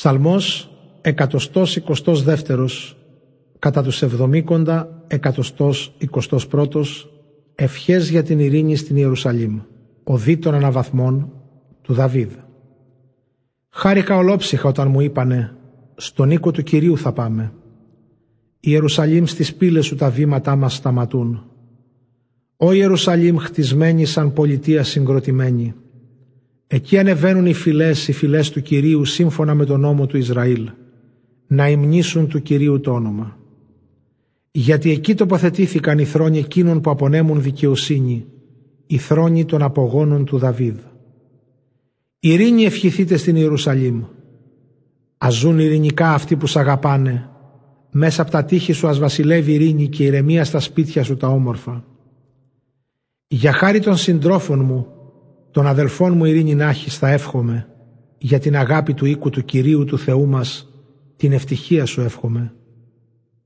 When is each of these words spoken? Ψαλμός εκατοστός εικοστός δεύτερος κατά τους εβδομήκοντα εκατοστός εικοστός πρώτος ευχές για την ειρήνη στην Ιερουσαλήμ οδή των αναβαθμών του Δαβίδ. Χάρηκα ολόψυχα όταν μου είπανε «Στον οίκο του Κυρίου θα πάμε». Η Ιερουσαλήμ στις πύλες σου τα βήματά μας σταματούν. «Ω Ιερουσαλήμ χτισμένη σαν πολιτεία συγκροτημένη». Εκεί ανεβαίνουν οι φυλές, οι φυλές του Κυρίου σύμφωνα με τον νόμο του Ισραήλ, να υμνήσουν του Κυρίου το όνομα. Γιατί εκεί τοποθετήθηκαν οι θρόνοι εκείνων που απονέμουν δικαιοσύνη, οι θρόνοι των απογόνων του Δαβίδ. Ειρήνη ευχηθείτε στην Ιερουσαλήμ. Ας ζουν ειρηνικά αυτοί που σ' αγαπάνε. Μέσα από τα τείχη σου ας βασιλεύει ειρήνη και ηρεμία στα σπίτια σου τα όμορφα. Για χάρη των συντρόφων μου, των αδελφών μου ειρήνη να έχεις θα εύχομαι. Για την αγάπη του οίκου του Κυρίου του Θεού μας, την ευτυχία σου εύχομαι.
Ψαλμός 0.00 0.70
εκατοστός 1.00 1.76
εικοστός 1.76 2.22
δεύτερος 2.22 2.96
κατά 3.58 3.82
τους 3.82 4.02
εβδομήκοντα 4.02 5.04
εκατοστός 5.06 5.94
εικοστός 5.98 6.46
πρώτος 6.46 7.12
ευχές 7.54 8.10
για 8.10 8.22
την 8.22 8.38
ειρήνη 8.38 8.76
στην 8.76 8.96
Ιερουσαλήμ 8.96 9.60
οδή 10.04 10.36
των 10.36 10.54
αναβαθμών 10.54 11.32
του 11.82 11.92
Δαβίδ. 11.92 12.30
Χάρηκα 13.70 14.16
ολόψυχα 14.16 14.68
όταν 14.68 14.88
μου 14.88 15.00
είπανε 15.00 15.56
«Στον 15.96 16.30
οίκο 16.30 16.50
του 16.50 16.62
Κυρίου 16.62 16.98
θα 16.98 17.12
πάμε». 17.12 17.52
Η 18.60 18.68
Ιερουσαλήμ 18.70 19.24
στις 19.24 19.54
πύλες 19.54 19.86
σου 19.86 19.94
τα 19.94 20.10
βήματά 20.10 20.56
μας 20.56 20.74
σταματούν. 20.74 21.44
«Ω 22.56 22.72
Ιερουσαλήμ 22.72 23.36
χτισμένη 23.36 24.04
σαν 24.04 24.32
πολιτεία 24.32 24.82
συγκροτημένη». 24.84 25.74
Εκεί 26.72 26.98
ανεβαίνουν 26.98 27.46
οι 27.46 27.52
φυλές, 27.52 28.08
οι 28.08 28.12
φυλές 28.12 28.50
του 28.50 28.62
Κυρίου 28.62 29.04
σύμφωνα 29.04 29.54
με 29.54 29.64
τον 29.64 29.80
νόμο 29.80 30.06
του 30.06 30.16
Ισραήλ, 30.16 30.70
να 31.46 31.68
υμνήσουν 31.68 32.28
του 32.28 32.42
Κυρίου 32.42 32.80
το 32.80 32.92
όνομα. 32.92 33.38
Γιατί 34.50 34.90
εκεί 34.90 35.14
τοποθετήθηκαν 35.14 35.98
οι 35.98 36.04
θρόνοι 36.04 36.38
εκείνων 36.38 36.80
που 36.80 36.90
απονέμουν 36.90 37.42
δικαιοσύνη, 37.42 38.26
οι 38.86 38.98
θρόνοι 38.98 39.44
των 39.44 39.62
απογόνων 39.62 40.24
του 40.24 40.38
Δαβίδ. 40.38 40.76
Ειρήνη 42.20 42.64
ευχηθείτε 42.64 43.16
στην 43.16 43.36
Ιερουσαλήμ. 43.36 44.02
Ας 45.18 45.34
ζουν 45.34 45.58
ειρηνικά 45.58 46.12
αυτοί 46.12 46.36
που 46.36 46.46
σ' 46.46 46.56
αγαπάνε. 46.56 47.28
Μέσα 47.90 48.22
από 48.22 48.30
τα 48.30 48.44
τείχη 48.44 48.72
σου 48.72 48.88
ας 48.88 48.98
βασιλεύει 48.98 49.52
ειρήνη 49.52 49.88
και 49.88 50.04
ηρεμία 50.04 50.44
στα 50.44 50.60
σπίτια 50.60 51.04
σου 51.04 51.16
τα 51.16 51.28
όμορφα. 51.28 51.84
Για 53.26 53.52
χάρη 53.52 53.80
των 53.80 53.96
συντρόφων 53.96 54.64
μου, 54.64 54.86
των 55.50 55.66
αδελφών 55.66 56.16
μου 56.16 56.24
ειρήνη 56.24 56.54
να 56.54 56.68
έχεις 56.68 56.98
θα 56.98 57.08
εύχομαι. 57.08 57.66
Για 58.18 58.38
την 58.38 58.56
αγάπη 58.56 58.94
του 58.94 59.06
οίκου 59.06 59.30
του 59.30 59.44
Κυρίου 59.44 59.84
του 59.84 59.98
Θεού 59.98 60.26
μας, 60.26 60.68
την 61.16 61.32
ευτυχία 61.32 61.86
σου 61.86 62.00
εύχομαι. 62.00 62.52